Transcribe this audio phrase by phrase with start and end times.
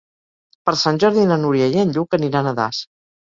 [0.69, 2.81] Per Sant Jordi na Núria i en Lluc aniran a Das.